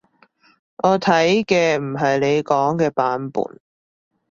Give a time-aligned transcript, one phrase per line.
[0.77, 3.43] 我睇嘅唔係你講嘅版本